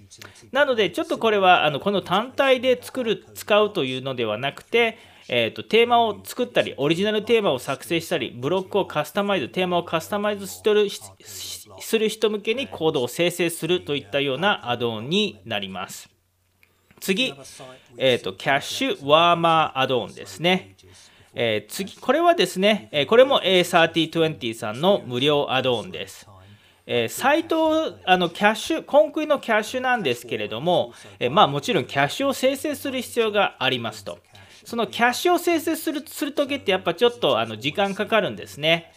[0.51, 4.97] なので、ちょっとこれはあのこの単体で作る、使うというのではなくて、
[5.29, 16.09] えーと、テーマを作ったり、オリジナルテーマを作成したり、ブロックをカスタマイズ、テーマをカスタマイズしてるする人向けにコードを生成するといったようなアドオンになります。
[16.99, 17.33] 次、
[17.97, 20.75] えーと、キャッシュワーマーアドオンですね。
[21.33, 26.27] えー、次、これはですね、これも A3020 さんの無料アドオンです。
[26.93, 34.19] えー、サイトあのキャッシュ、コンクリのキャッシュなんですけれども、えー、まあ、もちろんキャッシュを生成する必要がありますと。
[34.65, 38.91] そのキャッシュを生成するするときってやっぱちょっとあの時間かかるんですね。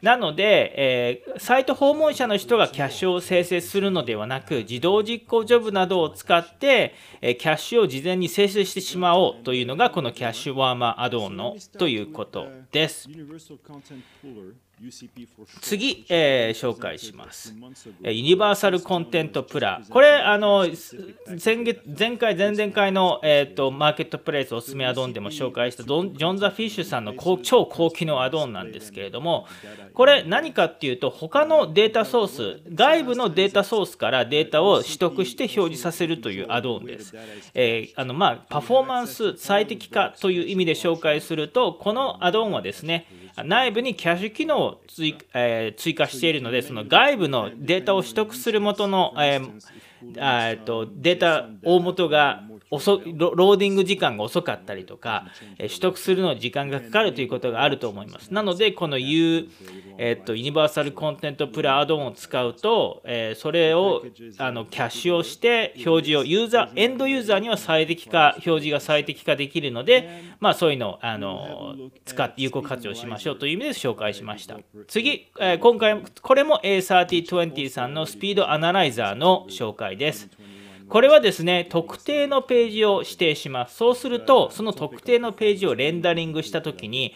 [0.00, 13.06] なので、えー、サイト訪問者の人がキャッシュを生成するのではなく、自動実行ジョブなどを使って、えー、キャッシュを事前に生成してしまおうというのが、このキャッシュワーマーアドオンのということです。
[15.60, 17.54] 次、えー、紹介します。
[18.02, 19.80] ユニバーサルコンテントプラ。
[19.88, 20.66] これ、あの
[21.38, 29.46] 先月前回、前々回の、えーと、マーケットプレイスおすすめアドオンでも紹介したジョン・ザ・フィッシュさんの超高機能アドオンなんですけれども、
[29.94, 37.14] これ何かっていうと、他のデータソース、外部のデータソースからデータを取得して表示させるというアドオンです。
[37.54, 43.06] えー、あのまあ、パフォーマンス最適化という意味で紹介すると、このアドオンはですね、
[43.44, 52.42] 内部にキャッシュ機能を追,、えー、追加しているので、その外部のデータを取得する元の、えー、とデータ大元が
[52.74, 55.26] 遅ローディング時間が遅かったりとか、
[55.58, 58.32] 取得するのに時間がかかるということがあると思います。
[58.32, 59.48] なので、この U、
[59.98, 64.02] えっと、 Universal Content Puller アドオンを使うと、えそれを
[64.38, 74.58] あのキャッシュをして表示をユーザー、エンドユーザーには最適化、表示が最適化できるので、まあそういうのをあの使って有効活用しましょうという意味で紹介しました。
[74.88, 80.28] 次、え今回、これも A3020 さんのスピードアナライザーの紹介です。
[80.94, 83.74] これはですね、特定のページを指定します。
[83.74, 87.14] そうすると、その特定のページをレンダリングしたときに、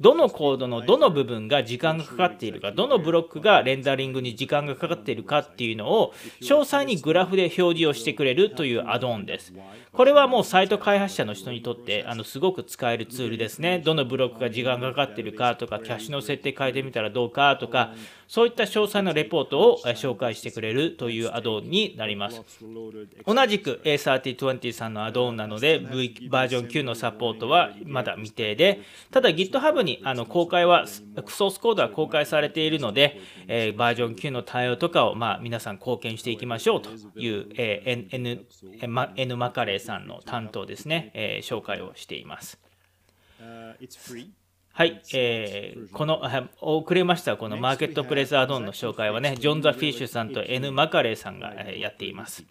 [0.00, 9.52] どのコードのどの部分が時間がかかっているか、どのブロックがレンダリングに時間がかかっているかっていうのを詳細にグラフで表示をしてくれるというアドオンです。
[9.92, 13.80] これはもうサイト開発者の人にとってあのすごく使えるツールですね。
[13.84, 17.94] どのブロックが時間がかかっているかとか、キャッシュの設定変えてみたらどうかとか、
[18.26, 22.40] そういった詳細なレポートを紹介してくれるというアドオンになります。
[23.26, 28.80] 同じく A3020 さんのアドオンなので、v、バージョン9のサポートはまだ未定で、
[29.10, 38.46] ただ GitHub ににあの公開は、ソースコードは公開されているので、えー、バージョン9の対応とかを、まあ、皆さん貢献していきましょうという、え、N, N,
[39.16, 42.60] N マカレーさんの担当ですね、え、紹介をしています。
[44.72, 46.22] はい、えー、この
[46.60, 52.44] 遅れましたこのマーケットプレスアドオンの紹介はね、ジョン・ザ・フィッシュさんと N・ マカレーさんがやっています。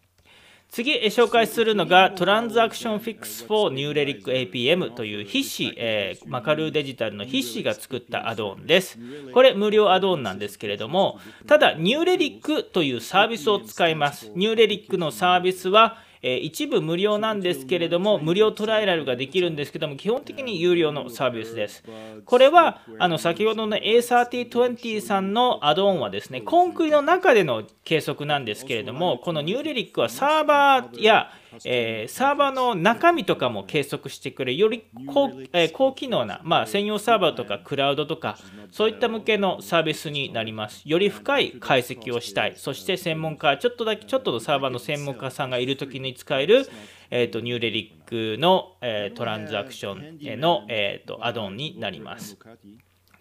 [0.71, 8.99] 次紹介するのがトランザクションフィックス for ニューレリック APM という筆詞、えー、マカルーデジタルの筆詞が作ったアドオンです。
[9.33, 14.31] これ無料アドオンなんですけれども、ただニューレリックというサービスを使います。
[14.35, 21.83] ニューレリックのサービスはえ一部無料なんですけれども、無料トライアルができるんですけども、基本的に有料のサービスです。
[22.25, 31.31] これは、あの先ほどの A3020 さんのアドオンはですね、コンクリの中での計測なんですけれども、このニューレリックはサーバーや
[31.65, 38.37] えー、サーバーの中身とかも計測してくれより高,、えー、高機能な、まあ、専用サーバーとかクラウドとか
[38.71, 40.83] そういった向けのサービスになります。
[40.85, 42.53] より深い解析をしたい。
[42.55, 46.67] そして専門家ちょっとだけちょっとのサーバーの専門家さんがいる時に使える、
[47.09, 52.37] えーと、 New Relic の、えー、トランザクションの、えーとアドオンになります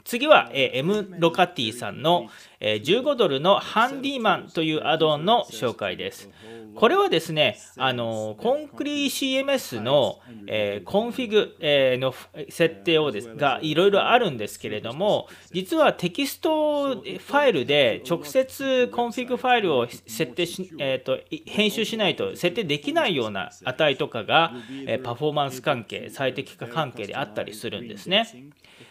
[0.08, 2.30] 次は、えー、M ロカティさんの、
[2.60, 6.30] えー、15ドルの Handyman というアドオンの紹介です。
[6.74, 12.14] これはですね、あのコンクリ CMS の、えー、コンフィグ、えー、の
[12.48, 24.54] 設定をですがいろいろあるんですけれども、実はテキストファイルで直接コンフィグファイルを設定し、えーと、編集しないと設定できないような値とかが、
[24.86, 28.26] え、パフォーマンス関係、最適化関係であったりするんですね。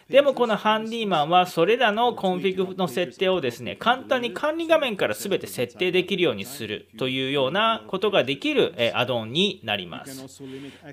[0.09, 10.41] でもこのハンディマンはそれらのコンフィグの設定をですね、簡単に管理画面から全て設定できるようにするというようなことができるアドオンになります。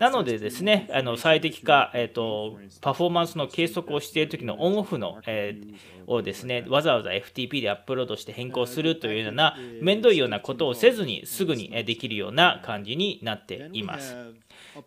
[0.00, 14.16] なのでですね、あの最適化、えーと、パフォーマンスの計測をしている時のオンオフの、えー、をですね、わざわざ FTP でアップロードして変更するというような面倒いようなことをせずにすぐにできるような感じになっています。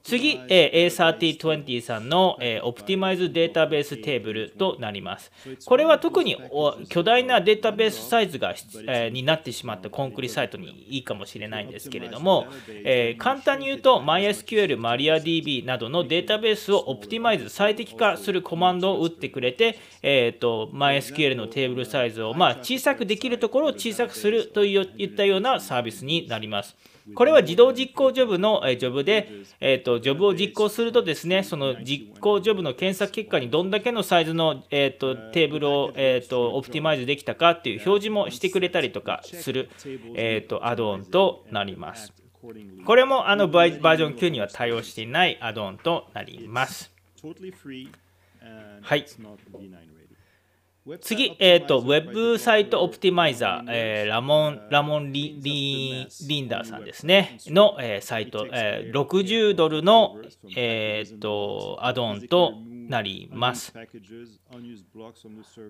[0.04, 5.32] 次、え、A3020 さんの、えー、 Optimize Database Table となります。
[5.66, 6.38] これは特に
[6.90, 8.54] 巨大なデータベースサイズが、
[8.88, 26.76] え、になってしまったコンクリサイトにいいかもしれないんですけれども、え、簡単に言うと MySQL、MariaDB などのデータベースを optimize、最適化するコマンドを打ってくれて、えーと、MySQL のテーブルサイズを、まあ、小さくできるところを小さくするといったようなサービスになります。
[27.16, 29.30] これは自動実行ジョブのジョブで、
[29.60, 39.70] えーと、ジョブを実行するとですね、その実行ジョブの検索結果にどんだけのサイズの、えーと、テーブルを、えーと、オプティマイズできたかっていう表示もしてくれたりとかする、
[40.16, 42.14] えー、とアドオンとなります。
[42.86, 46.91] これもあのバージョン9には対応していないアドオンとなります。
[48.82, 49.05] はい。
[51.02, 60.16] 次、えっ、ー、と、ウェブサイトオプティマイザー、えー、ラモン、ラモンリリリンダーさんですね、の、えー、サイト、えー、60ドルの、
[60.56, 62.54] えっ、ー、と、アドオンと
[62.88, 63.74] なります。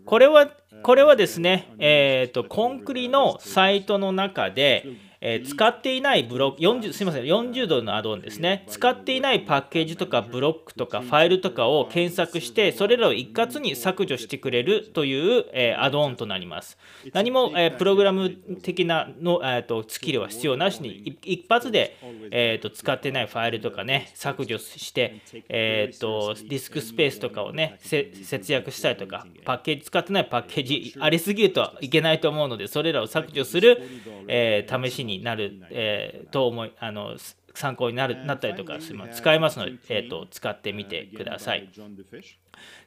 [0.06, 0.52] これは、
[0.84, 4.86] これはですね、えっ、ー、と、コンクリのサイトの中で、
[5.22, 8.66] えー、使っていないブロック、40すみません、40ドルのアドオンですね。
[8.68, 16.78] 使っていないパッケージとかブロックとかファイルとかを検索して、それらを一括に削除してくれるという、えー、アドオンとなります。
[17.14, 18.30] 何も、えー、プログラム
[18.62, 21.98] 的なの、えーと、スキルは必要なしに、一発で、
[22.32, 33.82] えーと、使ってないファイルとかね、削除して、えーと、ディスクスペースとかをね、節約したりとか、パッケージ使ってないパッケージありすぎるといけないと思うので、それらを削除する、
[34.28, 37.16] えー、試しにになる、えー、と思いあの
[37.56, 41.68] 参考になるなったりとか使えますので、えーと、と使ってみてください。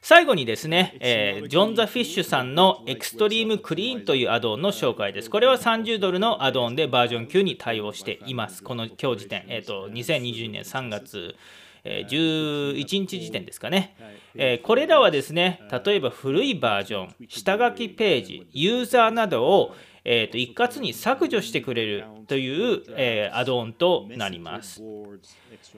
[0.01, 5.29] 最後にですね、えー、ジョン・ザ・フィッシュさんのエクストリーム・クリーンというアドオンの紹介です。
[5.29, 8.63] これは30ドルのアドオンでバージョン9に対応しています。
[8.63, 11.35] この今日時点、えーと、2022年3月
[11.83, 13.95] え11日時点ですかね、
[14.35, 19.73] えこれらはですね例えば古いバージョン下書きページユーザーなどを
[20.03, 24.81] えーと、一括に削除してくれるという、えー、アドオンとなります。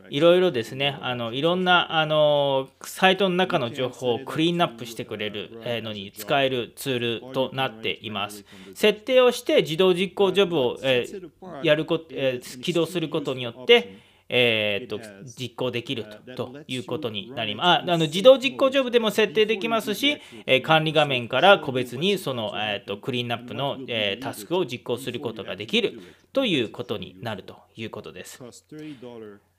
[0.09, 5.51] いろいろですね、あのいろんなあのサイトの中の情報をクリーンアップしてくれる
[5.83, 8.45] のに使えるツールとなっています。
[8.75, 16.05] 設定をして自動実行ジョブを、えー、やるこ、えー、起動することによって、えー、と実行できる
[16.35, 17.89] とということになります。
[17.89, 20.17] ああの自動実行ジョブでも設定できますし、
[20.47, 25.99] えー、管理画面から個別にその、えー、とクリーンアップの、えー、タスクを実行することができる
[26.33, 28.41] ということになるということです。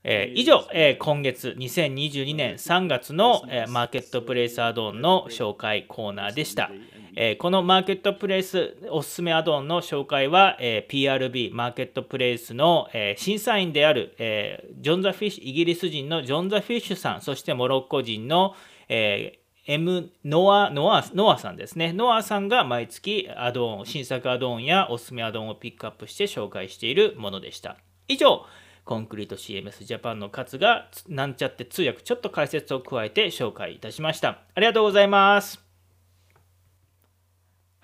[0.06, 6.70] えー、以上、えー、今月2022年3月の、えー、マーケットプレイスアドオンの紹介コーナーでした。
[7.16, 18.54] えこのマーケットプレイスおすすめアドオンの紹介は、え PRB マーケットプレイスの、え審査員である、えジョン・ザ・フィッシュイギリス人のジョン・ザ・フィッシュさんそしてモロッコ人の、
[18.88, 21.94] え M ノアノアノアさんですね。
[21.94, 27.78] ノアさんが毎月アドオン、新作アドオンやおすすめアドオンをピックアップして紹介しているものでした。
[28.06, 28.44] 以上、
[28.84, 34.40] コンクリート CMS ジャパンの勝がなんちゃって通訳ちょっと解説を加えて紹介いたしました。
[34.54, 35.63] ありがとうございます。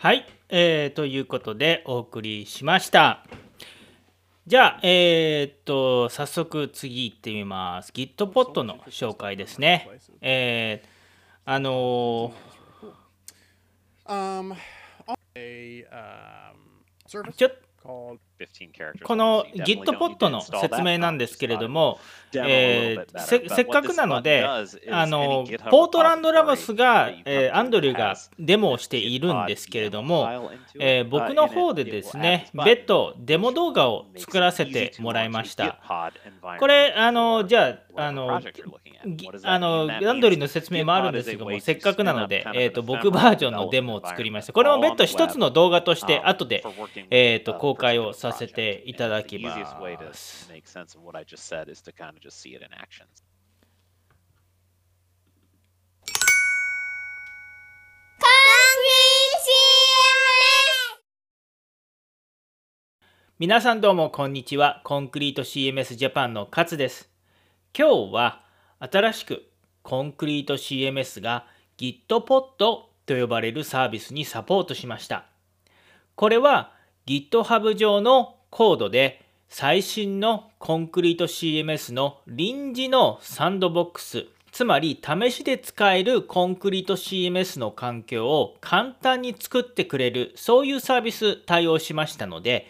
[0.02, 3.22] はい、えー、ということでお送りしました。
[4.46, 7.92] じゃあ、えー、っと、早速次行ってみます。
[7.92, 9.90] Gitpod の紹介ですね。
[10.22, 10.88] えー、
[11.44, 12.32] あのー、
[17.34, 17.50] ちょっ
[17.82, 18.16] と、
[19.04, 21.98] この Gitpod の説明なんですけれども、
[22.34, 35.78] えー、せせっかくなので、あのポートランドラボスが、えー、アンドリューがデモをしているんですけれども、えー、僕の方でですね、別途デモ動画を作らせてもらいました。
[36.58, 38.40] これ、あのじゃあ、あの
[39.42, 44.52] あのアンドリューの説明もあるんですけども、せっかくなので、えーと、僕バージョンのデモを作りました。
[44.52, 46.64] これも別途一つの動画として、後で、
[47.10, 48.29] えーと、公開をさせて
[48.86, 49.58] いただきます。
[63.40, 64.82] 皆さんどうもこんにちは。
[64.84, 67.08] コンクリート CMS ジャパンの勝です。
[67.74, 68.42] 今日は
[68.78, 69.44] 新しく
[69.82, 71.46] コンクリート CMS が
[71.78, 72.20] Gitpod
[72.58, 75.24] と呼ばれるサービスにサポートしました。
[76.16, 76.74] これは
[77.10, 92.68] GitHub 上のコードで最新のコンクリート CMS の臨時のサンドボックス、つまり試しで使えるコンクリート CMS の環境を簡単に作ってくれる、そういうサービス対応しましたので、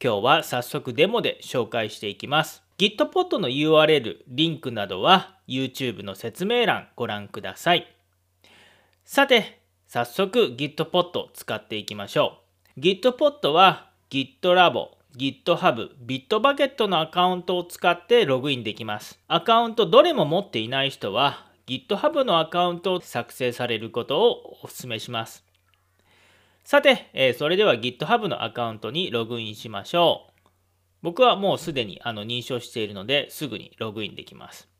[0.00, 2.62] 今日は早速デモで紹介していきます。
[2.78, 7.92] Gitpod の URL、リンクなどは YouTube の説明欄ご覧ください。
[9.04, 12.39] さて、早速 Gitpod 使っていきましょう。
[12.80, 19.20] Gitpod は GitLab、GitHub、Bitbucket のアカウントを使ってログインできます。
[19.28, 25.44] アカウントどれも持っていない人は GitHub のアカウントを作成されることをお勧めします。
[26.64, 30.48] さて、え、それでは GitHub のアカウントにログインしましょう。
[31.02, 34.70] 僕はもうすでにあの認証しているのですぐにログインできます。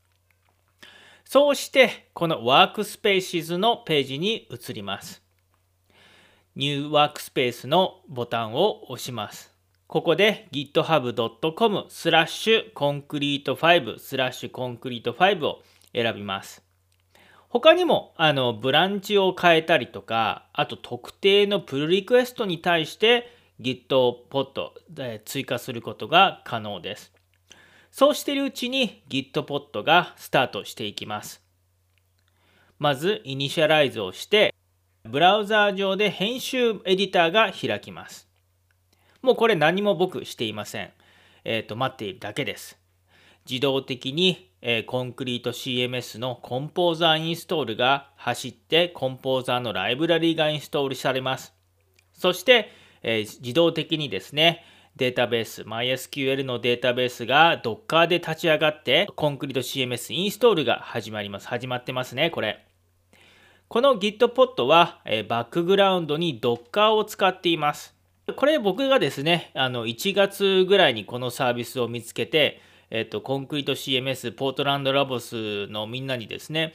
[1.27, 5.23] そうして、この Workspaces のページに移ります。
[6.57, 9.55] New Workspace のボタンを押します。
[9.87, 15.63] ここで github.com スラッシュ concrete5 スラッシュ concrete5 を
[15.95, 16.65] 選びます。
[17.49, 23.29] 他にもあのブランチを変えたりとか、あと特定のプルリクエストに対して
[23.61, 27.13] Gitpod で追加することが可能です。
[27.93, 31.45] そうしているうちに Gitpod がスタートしていきます。
[32.79, 34.55] まず、イニシャライズをして、
[35.05, 38.29] ブラウザー上で編集エディターが開きます。
[39.23, 40.91] もうこれ何も僕していません。
[41.45, 42.79] えっ、ー、と、待っているだけです。
[43.49, 51.55] 自動的に、えー、コンクリート CMS のコンポーザーインストールが走ってコンポーザーのライブラリがインストールされます。
[52.13, 52.71] そして、
[53.03, 54.65] えー、自動的にですね、
[54.97, 61.49] データベース、MySQL のデータベースが Docker で立ち上がって、コンクリート CMS インストールが始まります。
[61.49, 62.67] 始まってますね、これ。
[63.73, 67.95] この Gitpod は、え、バックグラウンドに Docker を使っています。
[68.35, 72.61] これ僕がですね、あの1月ぐらいにこのサービスを見つけて、
[72.91, 76.75] えっと、コンクリート CMS ポートランドラボスのみんなにですね、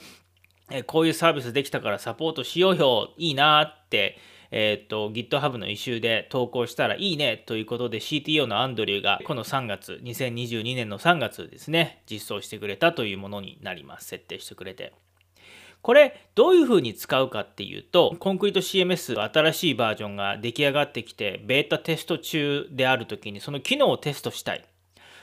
[0.72, 4.18] えこういうサービスできたからサポートしようよいいなって
[4.52, 14.06] えっ、と、GitHub のイシューで投稿したらいいねということで CTO のアンドリューがこの3月、2022年の3月ですね、実装してくれたというものになります。
[14.06, 14.94] 設定してくれて。
[15.86, 24.66] これどういうふうに使うかっていうと、コンクリート CMS 新しいバージョンが出来上がってきて、ベータテスト中である時にその機能をテストしたい。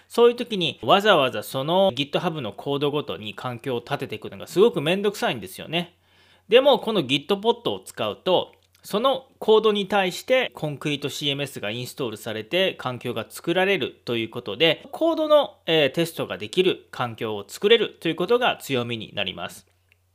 [0.06, 5.96] そういう時にわざわざその GitHub のコードごとに環境を立てていくのがすごくめんどくさいんですよね。
[6.48, 8.52] でもこの Gitpod を使うと
[8.84, 19.71] そのコードに対してコンクリート CMS がインストールされて環境が作られるということでコードの、え、テストができる環境を作れるということが強みになります。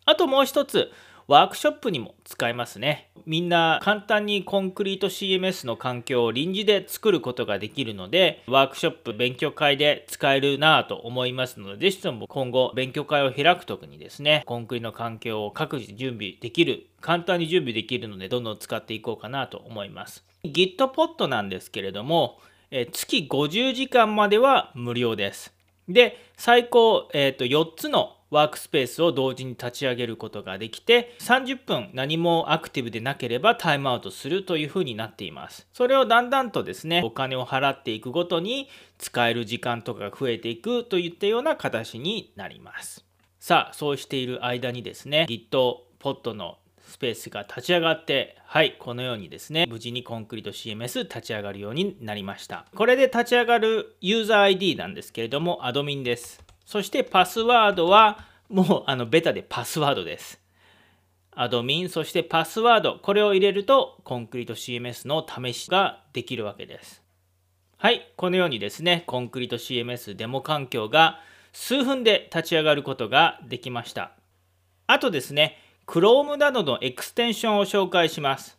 [0.09, 0.89] あともう一つ
[1.27, 3.09] ワークショップにも使えますね。
[3.25, 20.23] みんな簡単にコンクリート CMS の環境を臨時で作ることができるので、ワークショップ、勉強会で使えるなぁと思いますので、ぜひとも今後勉強会を開くときにですね、コンクリの環境を各自準備できる、簡単に準備できるので、どんどん使っていこうかなと思います。
[20.45, 22.39] Gitpod なんですけれども、
[22.71, 25.53] え月50時間までは無料です。
[25.89, 43.05] で、最高、えー、と4つのワークスペースを同時に立ち上げることができて30分何もアクティブでなければタイムアウトするというふうになっていますそれをだんだんとですねお金を払っていくごとに使える時間とかが増えていくといったような形になります
[43.39, 46.57] さあそうしている間にですね GitPod の
[46.87, 52.65] スペースが立ち上がって、はい、このようにですね、無事にコンクリート CMS 立ち上がるようになりました。
[52.75, 56.46] これで立ち上がるユーザー ID なんですけれども、アドミンです。
[56.67, 60.41] そしてパスワードはもうあのベタでパスワードです。
[61.31, 67.01] アドミン、そしてパスワード、これを入れるとコンクリート CMS の試しができるわけです。
[67.77, 71.21] はい、このようにですね、コンクリート CMS デモ環境が
[71.53, 74.11] 数分で立ち上がることができました。
[74.87, 78.56] あとですね、Chrome などのエクステンションを紹介します。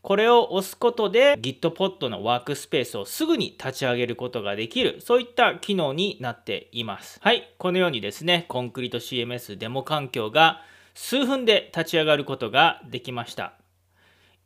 [0.00, 7.20] これを押すことで Gitpod のワークスペースをすぐに立ち上げることができる、そういった機能になっています。
[7.20, 10.62] はい、このようにですね、コンクリート CMS デモ環境が
[10.94, 13.52] 数分で立ち上がることができました。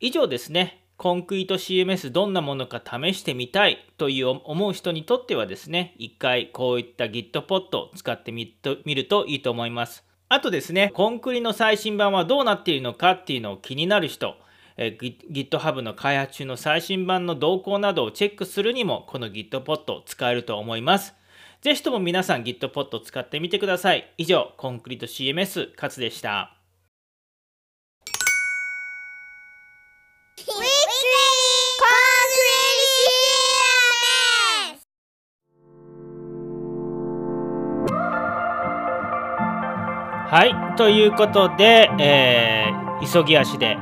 [0.01, 8.57] 以上ですね、コンクリート CMS どんなものか試してみたいという思う人にとってはですね、一回こういった Gitpod を使ってみ
[8.95, 10.03] るといいと思います。
[10.27, 14.37] あとですね、コンクリの最新版はどうなっているのかっていうのを気になる人、
[14.75, 21.13] え GitHub の開発中の最新版の動向などをチェックするにも、この Gitpod 使えると思います。
[21.61, 24.11] ぜひとも皆さん Gitpod を使ってみてください。
[24.17, 26.56] 以上、コンクリート CMS 勝でした。
[40.77, 43.77] ということで、えー、急ぎ足で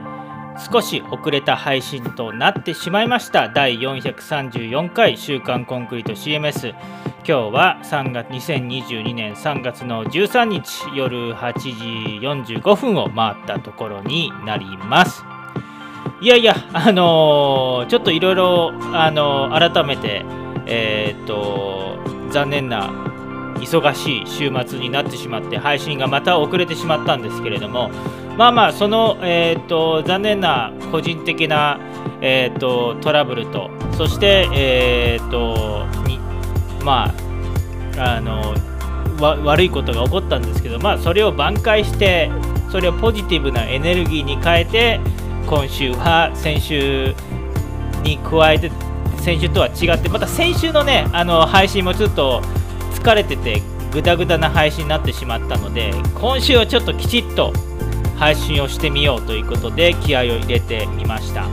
[0.71, 3.49] 少し遅れた配信となってしまいました。
[3.49, 15.25] 第434回週刊コンクリート CMS 今日は3月2022年3月の13日夜8時45分を回ったところになります。
[16.21, 20.23] いやいやあのー、ちょっといろいろあの、改めて
[20.65, 21.99] えー、っと
[22.31, 22.89] 残念な
[23.59, 27.89] 忙しい週末になってしまって配信がまた遅れてしまったんですけれども
[28.37, 31.79] まあまあその、えーと、残念な個人的な、
[32.21, 35.85] えーと、トラブルとそして、えーと、
[36.83, 37.13] ま
[37.97, 38.53] ああの
[39.19, 42.29] 悪いことが起こったんですけど、まあ、それを挽回して
[42.69, 44.99] それをポジティブなエネルギーに変えて
[45.47, 47.15] 今週は先週
[48.03, 48.69] に加えて
[49.21, 52.41] 先週とは違ってまた先週のねあの配信もちょっと
[52.95, 57.53] 疲れててグダグダな配信になってしまったので今週はちょっときちっと
[58.17, 61.47] 配信をしてみようということで気合を入れてみました。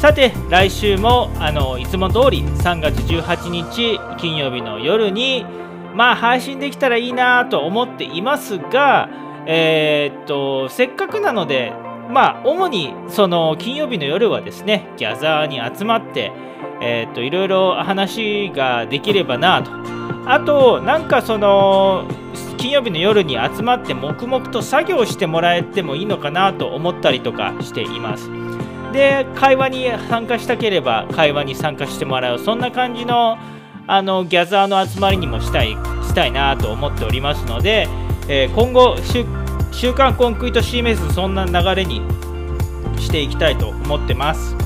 [0.00, 5.44] さて来週もあのいつも通り3月18日金曜日の夜に、
[5.94, 9.10] まあ配信できたらいいなと思っていますが、
[9.44, 11.74] えー、っとせっかくなので
[12.10, 16.32] まあ主にその金曜日の夜はですねギャザーに集まって
[16.80, 19.70] えー、といろいろ話ができればなと。
[20.26, 22.06] あとなんかその
[22.56, 28.30] 金曜日の夜に集まって黙々と作業してもらえてもいいのかなと思ったりとかしています。
[28.92, 33.38] で会話に参加したければ会話に参加してもらうそんな感じの
[33.86, 35.70] あのギャザーの集まりにもしたい
[36.02, 37.88] したいなと思っておりますので、
[38.28, 38.96] えー、今後
[39.72, 42.02] 週刊コンクリート CMS そんな流れに
[42.98, 44.56] していきたいと思ってます。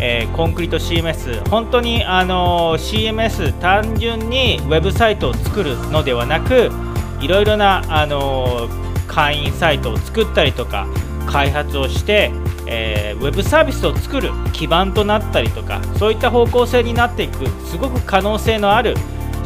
[0.00, 6.70] えー、コンクリート CMS 本当にあのー CMS 単純にウェブサイトを作るのではなく
[7.20, 8.68] いろいろなあの
[9.08, 10.86] 会員サイトを作ったりとか
[11.26, 12.30] 開発をして、
[12.66, 18.94] えー、ウェブサービスを作る基盤となったりとかそういった方向性になっていくすごく可能性のある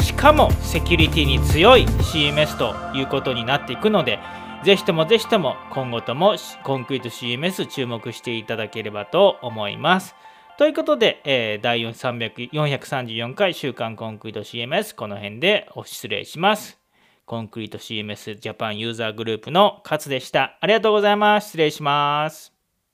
[0.00, 4.18] しかもセキュリティに強い CMS ということになっていくので
[4.64, 10.14] ぜひともぜひとも今後ともコンクリート CMS 注目していただければと思います。
[10.58, 16.78] ということで、えー、第434回週刊コンクリート CMS この辺でお失礼します。
[17.24, 20.58] コンクリート CMS ジャパンユーザーグループの勝でした。
[20.60, 21.46] ありがとうございます。
[21.46, 22.59] 失礼します。